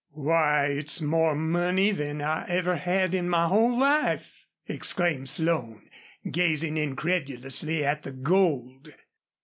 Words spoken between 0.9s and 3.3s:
more money than I ever had in